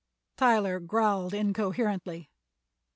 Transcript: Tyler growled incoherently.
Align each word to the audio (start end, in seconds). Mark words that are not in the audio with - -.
Tyler 0.35 0.79
growled 0.79 1.31
incoherently. 1.31 2.31